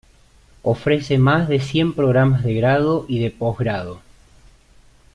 [0.63, 4.01] Ofrece más de cien programas de grado y de posgrado.